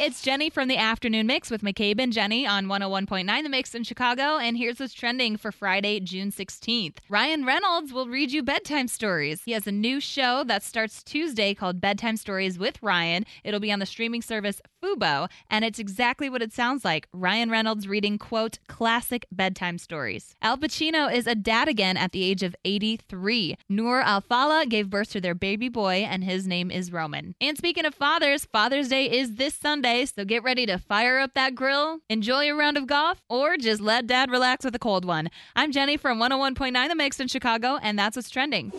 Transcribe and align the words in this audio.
It's 0.00 0.22
Jenny 0.22 0.48
from 0.48 0.68
the 0.68 0.76
Afternoon 0.76 1.26
Mix 1.26 1.50
with 1.50 1.62
McCabe 1.62 2.00
and 2.00 2.12
Jenny 2.12 2.46
on 2.46 2.66
101.9 2.66 3.42
The 3.42 3.48
Mix 3.48 3.74
in 3.74 3.82
Chicago. 3.82 4.38
And 4.38 4.56
here's 4.56 4.78
what's 4.78 4.94
trending 4.94 5.36
for 5.36 5.50
Friday, 5.50 5.98
June 5.98 6.30
16th. 6.30 6.98
Ryan 7.08 7.44
Reynolds 7.44 7.92
will 7.92 8.06
read 8.06 8.30
you 8.30 8.44
bedtime 8.44 8.86
stories. 8.86 9.42
He 9.44 9.50
has 9.52 9.66
a 9.66 9.72
new 9.72 9.98
show 9.98 10.44
that 10.44 10.62
starts 10.62 11.02
Tuesday 11.02 11.52
called 11.52 11.80
Bedtime 11.80 12.16
Stories 12.16 12.60
with 12.60 12.80
Ryan. 12.80 13.26
It'll 13.42 13.58
be 13.58 13.72
on 13.72 13.80
the 13.80 13.86
streaming 13.86 14.22
service 14.22 14.62
Fubo, 14.80 15.28
and 15.50 15.64
it's 15.64 15.80
exactly 15.80 16.30
what 16.30 16.42
it 16.42 16.52
sounds 16.52 16.84
like 16.84 17.08
Ryan 17.12 17.50
Reynolds 17.50 17.88
reading, 17.88 18.18
quote, 18.18 18.60
classic 18.68 19.26
bedtime 19.32 19.78
stories. 19.78 20.36
Al 20.40 20.56
Pacino 20.56 21.12
is 21.12 21.26
a 21.26 21.34
dad 21.34 21.66
again 21.66 21.96
at 21.96 22.12
the 22.12 22.22
age 22.22 22.44
of 22.44 22.54
83. 22.64 23.56
Noor 23.68 24.00
Alfallah 24.02 24.66
gave 24.66 24.88
birth 24.88 25.10
to 25.10 25.20
their 25.20 25.34
baby 25.34 25.68
boy, 25.68 26.06
and 26.08 26.22
his 26.22 26.46
name 26.46 26.70
is 26.70 26.92
Roman. 26.92 27.34
And 27.40 27.58
speaking 27.58 27.84
of 27.84 27.96
fathers, 27.96 28.44
Father's 28.44 28.88
Day 28.88 29.10
is 29.10 29.34
this 29.34 29.54
Sunday, 29.54 29.87
so 29.88 30.24
get 30.24 30.42
ready 30.42 30.66
to 30.66 30.76
fire 30.76 31.18
up 31.18 31.32
that 31.32 31.54
grill, 31.54 32.00
enjoy 32.10 32.44
a 32.44 32.54
round 32.54 32.76
of 32.76 32.86
golf, 32.86 33.22
or 33.26 33.56
just 33.56 33.80
let 33.80 34.06
dad 34.06 34.30
relax 34.30 34.62
with 34.62 34.74
a 34.74 34.78
cold 34.78 35.06
one. 35.06 35.30
I'm 35.56 35.72
Jenny 35.72 35.96
from 35.96 36.18
101.9 36.18 36.88
The 36.88 36.94
Mix 36.94 37.18
in 37.20 37.26
Chicago, 37.26 37.78
and 37.80 37.98
that's 37.98 38.14
what's 38.14 38.28
trending. 38.28 38.70